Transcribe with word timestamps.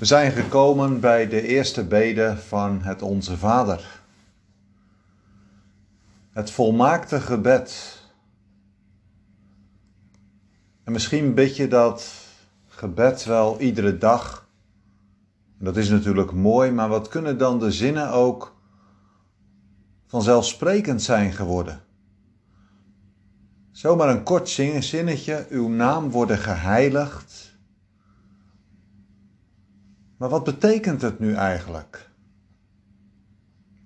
We 0.00 0.06
zijn 0.06 0.32
gekomen 0.32 1.00
bij 1.00 1.28
de 1.28 1.42
eerste 1.42 1.84
bede 1.84 2.36
van 2.36 2.82
het 2.82 3.02
Onze 3.02 3.36
Vader. 3.36 4.00
Het 6.32 6.50
volmaakte 6.50 7.20
gebed. 7.20 8.00
En 10.84 10.92
misschien 10.92 11.34
bid 11.34 11.56
je 11.56 11.68
dat 11.68 12.12
gebed 12.68 13.24
wel 13.24 13.60
iedere 13.60 13.98
dag. 13.98 14.48
Dat 15.58 15.76
is 15.76 15.88
natuurlijk 15.88 16.32
mooi, 16.32 16.70
maar 16.70 16.88
wat 16.88 17.08
kunnen 17.08 17.38
dan 17.38 17.58
de 17.58 17.72
zinnen 17.72 18.10
ook 18.10 18.56
vanzelfsprekend 20.06 21.02
zijn 21.02 21.32
geworden? 21.32 21.82
Zomaar 23.70 24.08
een 24.08 24.22
kort 24.22 24.48
zinnetje, 24.78 25.46
uw 25.50 25.68
naam 25.68 26.10
worden 26.10 26.38
geheiligd 26.38 27.49
maar 30.20 30.28
wat 30.28 30.44
betekent 30.44 31.02
het 31.02 31.18
nu 31.18 31.34
eigenlijk? 31.34 32.10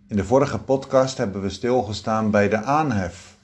In 0.06 0.16
de 0.16 0.24
vorige 0.24 0.58
podcast 0.58 1.18
hebben 1.18 1.42
we 1.42 1.48
stilgestaan 1.48 2.30
bij 2.30 2.48
de 2.48 2.62
aanhef. 2.62 3.36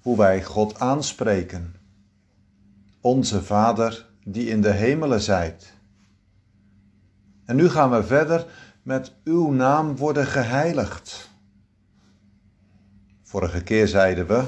Hoe 0.00 0.16
wij 0.16 0.44
God 0.44 0.78
aanspreken. 0.78 1.74
Onze 3.00 3.42
Vader 3.42 4.06
die 4.24 4.48
in 4.48 4.60
de 4.60 4.70
hemelen 4.70 5.20
zijt. 5.20 5.72
En 7.44 7.56
nu 7.56 7.68
gaan 7.68 7.90
we 7.90 8.04
verder 8.04 8.46
met 8.82 9.12
uw 9.24 9.50
naam 9.50 9.96
worden 9.96 10.26
geheiligd. 10.26 11.30
Vorige 13.22 13.62
keer 13.62 13.88
zeiden 13.88 14.26
we 14.26 14.44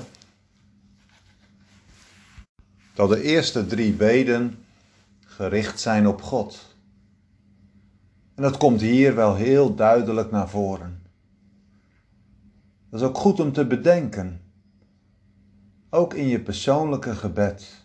dat 2.94 3.08
de 3.08 3.22
eerste 3.22 3.66
drie 3.66 3.92
beden 3.92 4.64
gericht 5.20 5.80
zijn 5.80 6.06
op 6.06 6.22
God. 6.22 6.71
En 8.34 8.42
dat 8.42 8.56
komt 8.56 8.80
hier 8.80 9.14
wel 9.14 9.34
heel 9.34 9.74
duidelijk 9.74 10.30
naar 10.30 10.48
voren. 10.48 11.02
Dat 12.90 13.00
is 13.00 13.06
ook 13.06 13.18
goed 13.18 13.40
om 13.40 13.52
te 13.52 13.66
bedenken, 13.66 14.40
ook 15.90 16.14
in 16.14 16.26
je 16.26 16.40
persoonlijke 16.40 17.14
gebed. 17.14 17.84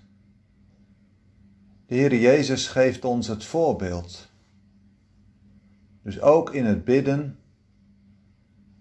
De 1.85 1.95
Heer 1.95 2.15
Jezus 2.15 2.67
geeft 2.67 3.05
ons 3.05 3.27
het 3.27 3.45
voorbeeld. 3.45 4.29
Dus 6.01 6.21
ook 6.21 6.53
in 6.53 6.65
het 6.65 6.83
bidden 6.83 7.37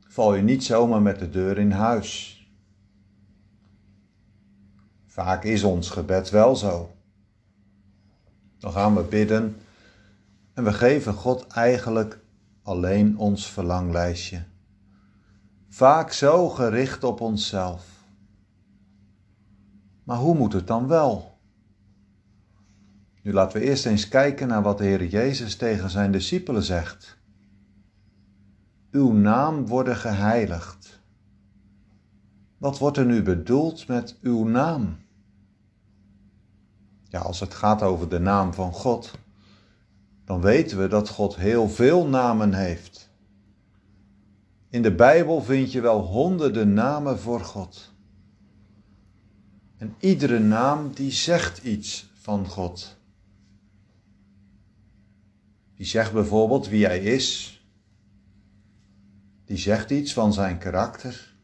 val 0.09 0.35
je 0.35 0.43
niet 0.43 0.65
zomaar 0.65 1.03
met 1.03 1.19
de 1.19 1.31
deur 1.31 1.59
in 1.59 1.71
huis. 1.71 2.41
Vaak 5.07 5.45
is 5.45 5.63
ons 5.63 5.91
gebed 5.91 6.31
wel 6.31 6.57
zo. 6.57 6.91
Dan 8.59 8.73
gaan 8.73 8.95
we 8.95 9.03
bidden 9.03 9.57
en 10.57 10.65
we 10.65 10.73
geven 10.73 11.15
God 11.15 11.47
eigenlijk 11.47 12.21
alleen 12.63 13.19
ons 13.19 13.51
verlanglijstje. 13.51 14.45
Vaak 15.69 16.13
zo 16.13 16.49
gericht 16.49 17.05
op 17.05 17.21
onszelf. 17.21 17.87
Maar 20.05 20.17
hoe 20.17 20.35
moet 20.35 20.53
het 20.53 20.67
dan 20.67 20.87
wel? 20.87 21.39
Nu 23.23 23.33
laten 23.33 23.61
we 23.61 23.67
eerst 23.67 23.87
eens 23.87 24.09
kijken 24.09 24.49
naar 24.49 24.63
wat 24.63 24.79
de 24.79 24.85
Heer 24.85 25.07
Jezus 25.07 25.57
tegen 25.57 25.91
zijn 25.91 26.13
discipelen 26.13 26.63
zegt. 26.63 27.19
Uw 28.91 29.13
naam 29.13 29.67
worden 29.67 29.97
geheiligd. 29.97 31.01
Wat 32.59 32.79
wordt 32.79 32.97
er 32.97 33.07
nu 33.07 33.23
bedoeld 33.23 33.87
met 33.87 34.19
uw 34.21 34.45
naam? 34.45 34.97
Ja, 37.05 37.21
als 37.21 37.41
het 37.41 37.55
gaat 37.55 37.83
over 37.83 38.09
de 38.09 38.19
naam 38.19 38.55
van 38.55 38.73
God, 38.73 39.19
dan 40.27 40.41
weten 40.41 40.79
we 40.79 40.89
dat 40.89 41.09
God 41.09 41.37
heel 41.37 41.69
veel 41.69 42.07
namen 42.07 42.53
heeft. 42.53 43.11
In 44.69 44.83
de 44.83 44.95
Bijbel 44.95 45.43
vind 45.43 45.73
je 45.73 45.81
wel 45.81 46.01
honderden 46.01 46.73
namen 46.73 47.19
voor 47.19 47.41
God. 47.41 47.95
En 49.77 49.95
iedere 49.99 50.39
naam 50.39 50.93
die 50.95 51.11
zegt 51.11 51.65
iets 51.65 52.11
van 52.15 52.47
God. 52.47 52.97
Die 55.75 55.87
zegt 55.87 56.13
bijvoorbeeld 56.13 56.69
wie 56.69 56.85
hij 56.85 57.01
is. 57.01 57.61
Die 59.45 59.57
zegt 59.59 59.91
iets 59.91 60.13
van 60.13 60.33
zijn 60.33 60.59
karakter, 60.59 61.35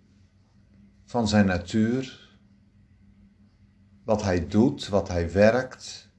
van 1.04 1.28
zijn 1.28 1.46
natuur, 1.46 2.28
wat 4.04 4.22
hij 4.22 4.48
doet, 4.48 4.88
wat 4.88 5.08
hij 5.08 5.32
werkt, 5.32 6.10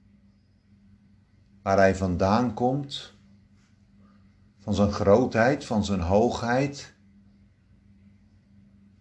waar 1.64 1.78
hij 1.78 1.96
vandaan 1.96 2.54
komt, 2.54 3.14
van 4.60 4.74
zijn 4.74 4.92
grootheid, 4.92 5.66
van 5.66 5.86
zijn 5.86 6.00
hoogheid. 6.00 6.94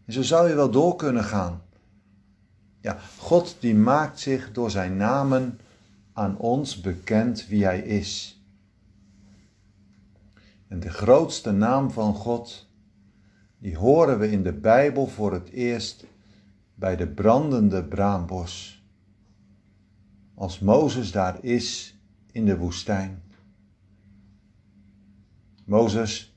En 0.05 0.13
zo 0.13 0.23
zou 0.23 0.49
je 0.49 0.55
wel 0.55 0.71
door 0.71 0.97
kunnen 0.97 1.25
gaan. 1.25 1.63
Ja, 2.81 2.99
God 3.19 3.57
die 3.61 3.75
maakt 3.75 4.21
zich 4.21 4.53
door 4.53 4.71
zijn 4.71 4.97
namen 4.97 5.59
aan 6.13 6.37
ons 6.37 6.81
bekend 6.81 7.47
wie 7.47 7.65
hij 7.65 7.81
is. 7.81 8.41
En 10.69 10.81
de 10.81 10.91
grootste 10.91 11.51
naam 11.51 11.91
van 11.91 12.15
God, 12.15 12.69
die 13.59 13.77
horen 13.77 14.19
we 14.19 14.31
in 14.31 14.43
de 14.43 14.53
Bijbel 14.53 15.07
voor 15.07 15.33
het 15.33 15.49
eerst 15.49 16.05
bij 16.75 16.97
de 16.97 17.07
brandende 17.07 17.85
braambos. 17.85 18.83
Als 20.35 20.59
Mozes 20.59 21.13
daar 21.13 21.45
is 21.45 21.97
in 22.33 22.45
de 22.45 22.59
woestijn. 22.59 23.23
Mozes, 25.65 26.37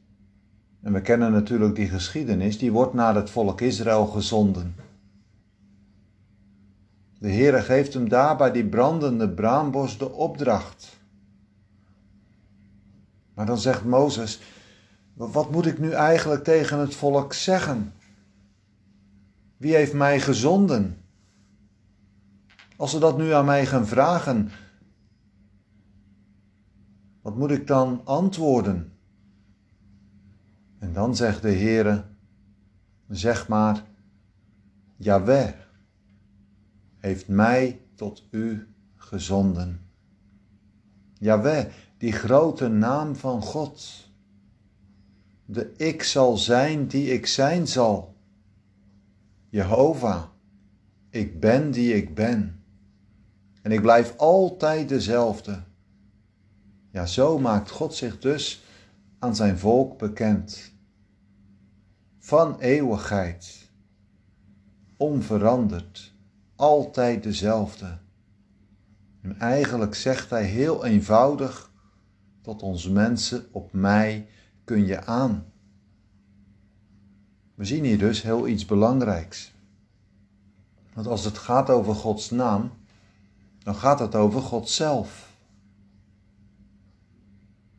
en 0.82 0.94
we 0.94 1.02
kennen 1.02 1.32
natuurlijk 1.32 1.76
die 1.76 1.88
geschiedenis, 1.88 2.58
die 2.58 2.72
wordt 2.72 2.94
naar 2.94 3.16
het 3.16 3.30
volk 3.30 3.62
Israël 3.62 4.06
gezonden. 4.06 4.76
De 7.20 7.32
Heere 7.32 7.62
geeft 7.62 7.94
hem 7.94 8.10
daar 8.10 8.38
bij 8.38 8.52
die 8.52 8.66
brandende 8.66 9.30
braambos 9.30 9.98
de 9.98 10.12
opdracht. 10.12 10.98
Maar 13.34 13.46
dan 13.46 13.58
zegt 13.58 13.84
Mozes, 13.84 14.40
wat 15.14 15.52
moet 15.52 15.66
ik 15.66 15.80
nu 15.80 15.92
eigenlijk 15.92 16.44
tegen 16.44 16.80
het 16.80 16.96
volk 16.96 17.34
zeggen? 17.34 17.94
Wie 19.58 19.76
heeft 19.76 19.94
mij 19.94 20.20
gezonden? 20.20 20.98
Als 22.76 22.92
ze 22.92 23.00
dat 23.00 23.18
nu 23.18 23.32
aan 23.32 23.46
mij 23.46 23.66
gaan 23.66 23.88
vragen, 23.88 24.52
wat 27.26 27.36
moet 27.36 27.52
ik 27.52 27.68
dan 27.68 28.02
antwoorden? 28.04 28.92
En 30.80 30.94
dan 30.94 31.16
zegt 31.16 31.42
de 31.42 31.52
Heere, 31.52 32.06
zeg 33.08 33.48
maar, 33.48 33.84
Jaweh 34.96 35.54
heeft 36.98 37.28
mij 37.28 37.82
tot 37.96 38.28
u 38.32 38.68
gezonden. 38.96 39.82
Jaweh, 41.14 41.66
die 41.98 42.12
grote 42.12 42.68
naam 42.68 43.16
van 43.16 43.42
God. 43.42 44.10
De 45.46 45.74
ik 45.78 46.04
zal 46.04 46.38
zijn 46.38 46.88
die 46.88 47.14
ik 47.14 47.26
zijn 47.26 47.68
zal. 47.68 48.16
Jehovah, 49.50 50.24
ik 51.10 51.40
ben 51.40 51.72
die 51.72 51.94
ik 51.94 52.16
ben. 52.16 52.64
En 53.62 53.72
ik 53.72 53.82
blijf 53.82 54.18
altijd 54.18 54.90
dezelfde. 54.90 55.64
Ja, 56.96 57.06
zo 57.06 57.40
maakt 57.40 57.70
God 57.70 57.96
zich 57.96 58.20
dus 58.20 58.64
aan 59.20 59.36
zijn 59.36 59.58
volk 59.60 59.98
bekend. 59.98 60.72
Van 62.20 62.60
eeuwigheid, 62.60 63.72
onveranderd, 64.98 66.14
altijd 66.56 67.24
dezelfde. 67.24 67.98
En 69.22 69.40
eigenlijk 69.40 69.96
zegt 69.96 70.30
hij 70.30 70.44
heel 70.44 70.86
eenvoudig 70.86 71.72
tot 72.42 72.62
onze 72.62 72.92
mensen, 72.92 73.46
op 73.52 73.74
mij 73.74 74.28
kun 74.64 74.86
je 74.86 75.06
aan. 75.06 75.46
We 77.56 77.66
zien 77.66 77.84
hier 77.84 78.00
dus 78.00 78.22
heel 78.22 78.48
iets 78.48 78.66
belangrijks. 78.66 79.54
Want 80.94 81.08
als 81.08 81.26
het 81.26 81.38
gaat 81.38 81.70
over 81.70 81.96
Gods 81.96 82.30
naam, 82.30 82.72
dan 83.60 83.76
gaat 83.76 84.00
het 84.00 84.16
over 84.16 84.42
God 84.42 84.70
zelf. 84.70 85.34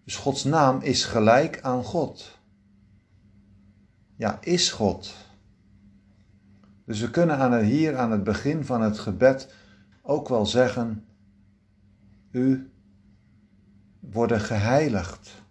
Dus 0.06 0.16
Gods 0.16 0.44
naam 0.44 0.80
is 0.80 1.04
gelijk 1.04 1.60
aan 1.62 1.84
God. 1.84 2.38
Ja, 4.16 4.38
is 4.40 4.70
God. 4.70 5.14
Dus 6.84 7.00
we 7.00 7.10
kunnen 7.10 7.38
aan 7.38 7.52
het, 7.52 7.64
hier 7.64 7.96
aan 7.96 8.10
het 8.10 8.24
begin 8.24 8.64
van 8.64 8.82
het 8.82 8.98
gebed 8.98 9.54
ook 10.02 10.28
wel 10.28 10.46
zeggen, 10.46 11.04
u 12.30 12.70
worden 14.00 14.40
geheiligd. 14.40 15.42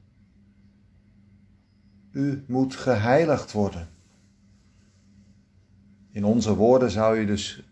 U 2.12 2.44
moet 2.48 2.76
geheiligd 2.76 3.52
worden. 3.52 3.90
In 6.12 6.26
onze 6.26 6.56
woorden 6.56 6.92
zou 6.92 7.20
je 7.20 7.26
dus 7.26 7.64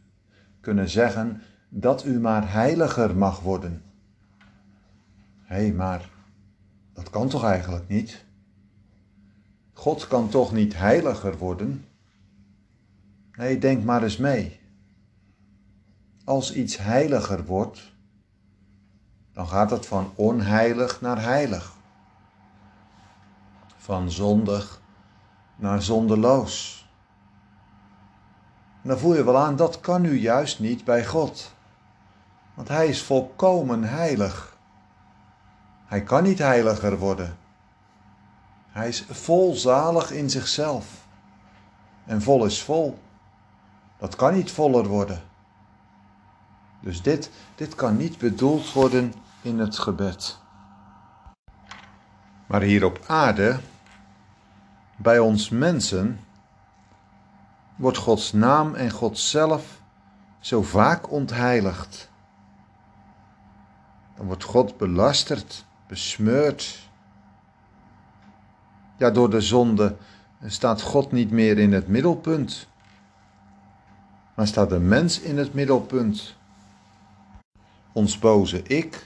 kunnen 0.59 0.89
zeggen 0.89 1.41
dat 1.69 2.05
u 2.05 2.19
maar 2.19 2.51
heiliger 2.51 3.17
mag 3.17 3.39
worden. 3.39 3.81
Hé, 5.41 5.55
hey, 5.55 5.73
maar 5.73 6.11
dat 7.03 7.11
kan 7.11 7.27
toch 7.27 7.43
eigenlijk 7.43 7.87
niet? 7.87 8.25
God 9.73 10.07
kan 10.07 10.29
toch 10.29 10.51
niet 10.51 10.77
heiliger 10.77 11.37
worden? 11.37 11.85
Nee, 13.31 13.57
denk 13.57 13.83
maar 13.83 14.03
eens 14.03 14.17
mee. 14.17 14.59
Als 16.25 16.53
iets 16.53 16.77
heiliger 16.77 17.45
wordt, 17.45 17.93
dan 19.33 19.47
gaat 19.47 19.71
het 19.71 19.85
van 19.85 20.11
onheilig 20.15 21.01
naar 21.01 21.21
heilig. 21.21 21.73
Van 23.77 24.11
zondig 24.11 24.81
naar 25.55 25.81
zondeloos. 25.81 26.87
En 28.81 28.89
dan 28.89 28.97
voel 28.99 29.15
je 29.15 29.23
wel 29.23 29.37
aan, 29.37 29.55
dat 29.55 29.79
kan 29.79 30.01
nu 30.01 30.19
juist 30.19 30.59
niet 30.59 30.83
bij 30.83 31.05
God. 31.05 31.53
Want 32.53 32.67
Hij 32.67 32.87
is 32.87 33.03
volkomen 33.03 33.83
heilig. 33.83 34.52
Hij 35.93 36.03
kan 36.03 36.23
niet 36.23 36.39
heiliger 36.39 36.97
worden. 36.97 37.37
Hij 38.71 38.87
is 38.87 39.05
volzalig 39.09 40.11
in 40.11 40.29
zichzelf. 40.29 41.05
En 42.05 42.21
vol 42.21 42.45
is 42.45 42.61
vol. 42.61 42.99
Dat 43.97 44.15
kan 44.15 44.33
niet 44.33 44.51
voller 44.51 44.87
worden. 44.87 45.23
Dus 46.79 47.01
dit, 47.01 47.29
dit 47.55 47.75
kan 47.75 47.97
niet 47.97 48.17
bedoeld 48.17 48.71
worden 48.71 49.13
in 49.41 49.59
het 49.59 49.79
gebed. 49.79 50.39
Maar 52.45 52.61
hier 52.61 52.85
op 52.85 52.99
aarde, 53.07 53.59
bij 54.95 55.19
ons 55.19 55.49
mensen, 55.49 56.19
wordt 57.75 57.97
Gods 57.97 58.31
naam 58.31 58.75
en 58.75 58.91
God 58.91 59.17
zelf 59.17 59.79
zo 60.39 60.61
vaak 60.61 61.11
ontheiligd. 61.11 62.09
Dan 64.15 64.25
wordt 64.25 64.43
God 64.43 64.77
belasterd, 64.77 65.65
besmeurd. 65.87 66.89
Ja, 68.97 69.11
door 69.11 69.29
de 69.29 69.41
zonde 69.41 69.95
staat 70.45 70.81
God 70.81 71.11
niet 71.11 71.31
meer 71.31 71.57
in 71.57 71.73
het 71.73 71.87
middelpunt, 71.87 72.67
maar 74.35 74.47
staat 74.47 74.69
de 74.69 74.79
mens 74.79 75.19
in 75.19 75.37
het 75.37 75.53
middelpunt. 75.53 76.35
Ons 77.91 78.19
boze 78.19 78.63
ik. 78.63 79.05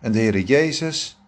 En 0.00 0.12
de 0.12 0.18
Heere 0.18 0.44
Jezus, 0.44 1.18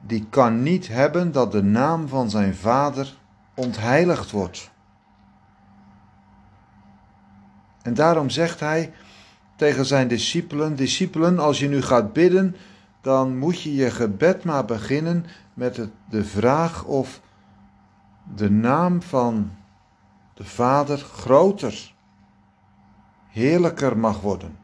die 0.00 0.26
kan 0.26 0.62
niet 0.62 0.88
hebben 0.88 1.32
dat 1.32 1.52
de 1.52 1.62
naam 1.62 2.08
van 2.08 2.30
zijn 2.30 2.54
Vader 2.54 3.16
ontheiligd 3.54 4.30
wordt. 4.30 4.70
En 7.82 7.94
daarom 7.94 8.30
zegt 8.30 8.60
hij 8.60 8.92
tegen 9.56 9.84
zijn 9.84 10.08
discipelen: 10.08 10.76
Discipelen, 10.76 11.38
als 11.38 11.58
je 11.58 11.68
nu 11.68 11.82
gaat 11.82 12.12
bidden, 12.12 12.56
dan 13.00 13.38
moet 13.38 13.62
je 13.62 13.74
je 13.74 13.90
gebed 13.90 14.44
maar 14.44 14.64
beginnen 14.64 15.26
met 15.54 15.88
de 16.08 16.24
vraag 16.24 16.84
of 16.84 17.20
de 18.34 18.50
naam 18.50 19.02
van 19.02 19.50
de 20.34 20.44
Vader 20.44 20.98
groter, 20.98 21.94
heerlijker 23.28 23.98
mag 23.98 24.20
worden. 24.20 24.56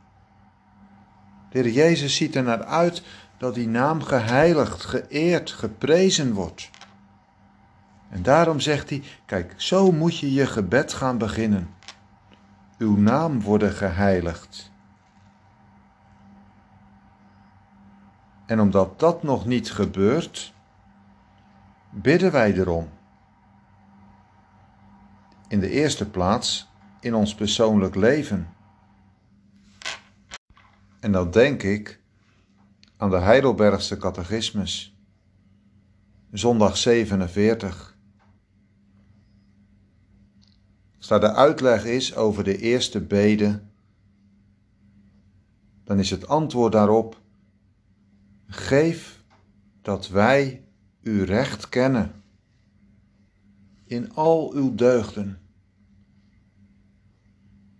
De 1.50 1.58
Heer 1.58 1.70
Jezus 1.72 2.16
ziet 2.16 2.36
er 2.36 2.42
naar 2.42 2.64
uit 2.64 3.02
dat 3.38 3.54
die 3.54 3.68
naam 3.68 4.02
geheiligd, 4.02 4.84
geëerd, 4.84 5.50
geprezen 5.50 6.32
wordt. 6.32 6.70
En 8.08 8.22
daarom 8.22 8.60
zegt 8.60 8.90
hij: 8.90 9.02
Kijk, 9.26 9.54
zo 9.56 9.92
moet 9.92 10.18
je 10.18 10.32
je 10.32 10.46
gebed 10.46 10.92
gaan 10.92 11.18
beginnen. 11.18 11.68
Uw 12.78 12.96
naam 12.96 13.42
worden 13.42 13.72
geheiligd. 13.72 14.70
En 18.50 18.60
omdat 18.60 18.98
dat 18.98 19.22
nog 19.22 19.46
niet 19.46 19.72
gebeurt, 19.72 20.54
bidden 21.90 22.32
wij 22.32 22.52
erom. 22.52 22.88
In 25.48 25.60
de 25.60 25.70
eerste 25.70 26.10
plaats 26.10 26.68
in 27.00 27.14
ons 27.14 27.34
persoonlijk 27.34 27.94
leven. 27.94 28.48
En 31.00 31.12
dan 31.12 31.30
denk 31.30 31.62
ik 31.62 32.00
aan 32.96 33.10
de 33.10 33.18
Heidelbergse 33.18 33.96
catechismus, 33.96 34.96
zondag 36.30 36.76
47. 36.76 37.96
Als 40.98 41.06
daar 41.06 41.20
de 41.20 41.34
uitleg 41.34 41.84
is 41.84 42.14
over 42.14 42.44
de 42.44 42.58
eerste 42.58 43.00
bede, 43.00 43.62
dan 45.84 45.98
is 45.98 46.10
het 46.10 46.28
antwoord 46.28 46.72
daarop: 46.72 47.19
Geef 48.52 49.22
dat 49.82 50.08
wij 50.08 50.64
uw 51.02 51.24
recht 51.24 51.68
kennen 51.68 52.12
in 53.84 54.14
al 54.14 54.52
uw 54.52 54.74
deugden. 54.74 55.38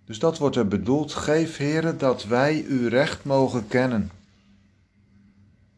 Dus 0.05 0.19
dat 0.19 0.39
wordt 0.39 0.57
er 0.57 0.69
bedoeld, 0.69 1.13
geef 1.13 1.57
Heere 1.57 1.97
dat 1.97 2.25
wij 2.25 2.65
uw 2.69 2.89
recht 2.89 3.25
mogen 3.25 3.67
kennen. 3.67 4.11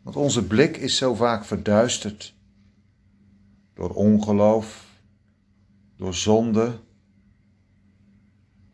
Want 0.03 0.17
onze 0.17 0.47
blik 0.47 0.77
is 0.77 0.97
zo 0.97 1.15
vaak 1.15 1.45
verduisterd 1.45 2.35
door 3.75 3.91
ongeloof, 3.91 4.87
door 5.97 6.15
zonde. 6.15 6.79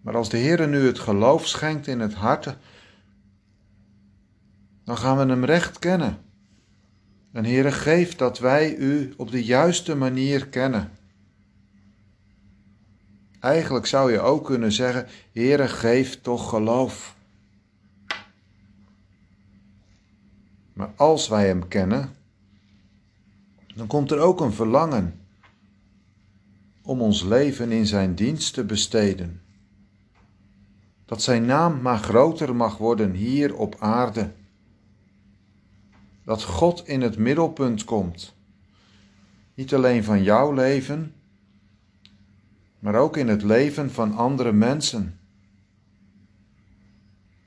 Maar 0.00 0.16
als 0.16 0.28
de 0.28 0.38
Heere 0.38 0.66
nu 0.66 0.86
het 0.86 0.98
geloof 0.98 1.46
schenkt 1.46 1.86
in 1.86 2.00
het 2.00 2.14
hart, 2.14 2.56
dan 4.88 4.98
gaan 4.98 5.16
we 5.16 5.26
hem 5.26 5.44
recht 5.44 5.78
kennen. 5.78 6.18
En 7.32 7.44
Heere, 7.44 7.72
geef 7.72 8.16
dat 8.16 8.38
wij 8.38 8.76
u 8.76 9.14
op 9.16 9.30
de 9.30 9.44
juiste 9.44 9.94
manier 9.94 10.46
kennen. 10.46 10.90
Eigenlijk 13.40 13.86
zou 13.86 14.12
je 14.12 14.20
ook 14.20 14.44
kunnen 14.44 14.72
zeggen: 14.72 15.06
Heere, 15.32 15.68
geef 15.68 16.20
toch 16.20 16.48
geloof. 16.48 17.16
Maar 20.72 20.90
als 20.96 21.28
wij 21.28 21.46
Hem 21.46 21.68
kennen, 21.68 22.14
dan 23.74 23.86
komt 23.86 24.10
er 24.10 24.18
ook 24.18 24.40
een 24.40 24.52
verlangen 24.52 25.20
om 26.82 27.00
ons 27.00 27.22
leven 27.22 27.72
in 27.72 27.86
Zijn 27.86 28.14
dienst 28.14 28.54
te 28.54 28.64
besteden. 28.64 29.42
Dat 31.04 31.22
Zijn 31.22 31.46
naam 31.46 31.80
maar 31.80 31.98
groter 31.98 32.56
mag 32.56 32.76
worden 32.76 33.12
hier 33.12 33.56
op 33.56 33.76
aarde. 33.78 34.30
Dat 36.28 36.42
God 36.42 36.88
in 36.88 37.00
het 37.00 37.18
middelpunt 37.18 37.84
komt. 37.84 38.34
Niet 39.54 39.74
alleen 39.74 40.04
van 40.04 40.22
jouw 40.22 40.52
leven, 40.52 41.14
maar 42.78 42.94
ook 42.94 43.16
in 43.16 43.28
het 43.28 43.42
leven 43.42 43.90
van 43.90 44.16
andere 44.16 44.52
mensen. 44.52 45.18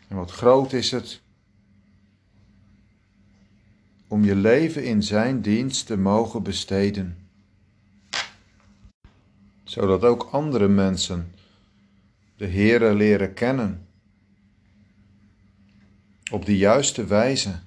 En 0.07 0.15
wat 0.15 0.31
groot 0.31 0.73
is 0.73 0.91
het 0.91 1.21
om 4.07 4.23
je 4.23 4.35
leven 4.35 4.85
in 4.85 5.03
Zijn 5.03 5.41
dienst 5.41 5.85
te 5.85 5.97
mogen 5.97 6.43
besteden, 6.43 7.17
zodat 9.63 10.03
ook 10.03 10.23
andere 10.31 10.67
mensen 10.67 11.31
de 12.35 12.47
Heere 12.47 12.93
leren 12.93 13.33
kennen 13.33 13.87
op 16.31 16.45
de 16.45 16.57
juiste 16.57 17.05
wijze, 17.05 17.59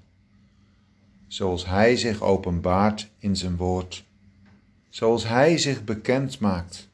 zoals 1.35 1.67
Hij 1.67 1.97
zich 1.97 2.21
openbaart 2.23 3.11
in 3.19 3.37
Zijn 3.37 3.57
woord, 3.57 4.05
zoals 4.89 5.29
Hij 5.29 5.59
zich 5.59 5.85
bekend 5.85 6.39
maakt 6.39 6.89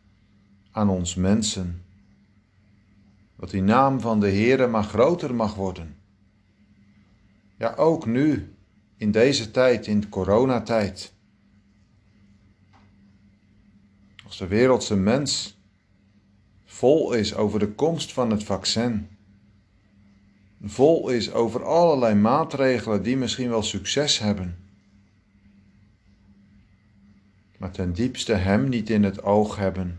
aan 0.70 0.88
ons 0.88 1.14
mensen. 1.14 1.82
Dat 3.36 3.50
die 3.50 3.62
naam 3.62 4.00
van 4.00 4.20
de 4.20 4.30
Heere 4.30 4.66
maar 4.66 4.84
groter 4.84 5.34
mag 5.34 5.54
worden. 5.54 5.96
Ja, 7.58 7.74
ook 7.74 8.06
nu, 8.06 8.54
in 8.96 9.10
deze 9.10 9.50
tijd, 9.50 9.86
in 9.86 10.00
de 10.00 10.08
coronatijd. 10.08 11.12
Als 14.24 14.38
de 14.38 14.46
wereldse 14.46 14.96
mens 14.96 15.58
vol 16.64 17.12
is 17.12 17.34
over 17.34 17.58
de 17.58 17.72
komst 17.72 18.12
van 18.12 18.30
het 18.30 18.44
vaccin, 18.44 19.08
vol 20.62 21.08
is 21.08 21.32
over 21.32 21.64
allerlei 21.64 22.14
maatregelen 22.14 23.02
die 23.02 23.16
misschien 23.16 23.48
wel 23.48 23.62
succes 23.62 24.18
hebben, 24.18 24.56
maar 27.58 27.70
ten 27.70 27.92
diepste 27.92 28.32
Hem 28.34 28.68
niet 28.68 28.90
in 28.90 29.04
het 29.04 29.22
oog 29.22 29.56
hebben 29.56 29.98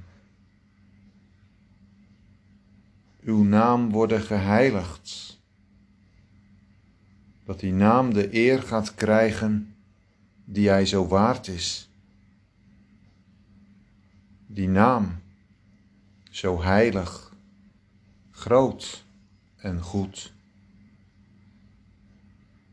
uw 3.23 3.43
naam 3.43 3.89
worden 3.89 4.21
geheiligd. 4.21 5.39
Dat 7.45 7.59
die 7.59 7.73
naam 7.73 8.13
de 8.13 8.35
eer 8.35 8.61
gaat 8.61 8.95
krijgen 8.95 9.75
die 10.45 10.69
hij 10.69 10.85
zo 10.85 11.07
waard 11.07 11.47
is. 11.47 11.89
Die 14.47 14.67
naam 14.67 15.19
zo 16.29 16.61
heilig, 16.61 17.33
groot 18.31 19.03
en 19.55 19.81
goed. 19.81 20.33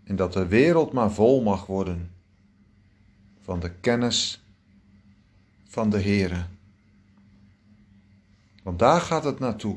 En 0.09 0.17
dat 0.17 0.33
de 0.33 0.47
wereld 0.47 0.93
maar 0.93 1.13
vol 1.13 1.43
mag 1.43 1.67
worden 1.67 2.11
van 3.41 3.61
de 3.61 3.71
kennis 3.71 4.43
van 5.65 5.91
de 5.91 6.01
Heere. 6.03 6.45
Want 8.63 8.79
daar 8.79 9.01
gaat 9.01 9.25
het 9.25 9.39
naartoe. 9.39 9.77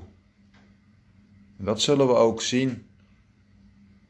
En 1.58 1.66
dat 1.66 1.82
zullen 1.82 2.08
we 2.08 2.14
ook 2.14 2.42
zien 2.42 2.86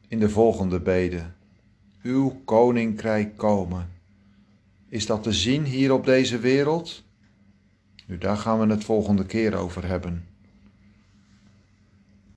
in 0.08 0.18
de 0.18 0.30
volgende 0.30 0.80
beden. 0.80 1.34
Uw 2.02 2.40
koninkrijk 2.44 3.36
komen. 3.36 3.90
Is 4.88 5.06
dat 5.06 5.22
te 5.22 5.32
zien 5.32 5.64
hier 5.64 5.92
op 5.92 6.04
deze 6.04 6.38
wereld? 6.38 7.04
Nu, 8.06 8.18
daar 8.18 8.36
gaan 8.36 8.60
we 8.60 8.66
het 8.66 8.84
volgende 8.84 9.26
keer 9.26 9.54
over 9.54 9.86
hebben. 9.86 10.26